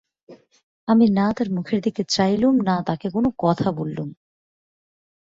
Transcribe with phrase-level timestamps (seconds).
[0.87, 4.09] আমি না তার মুখের দিকে চাইলুম, না তাকে কোনো কথা বললুম।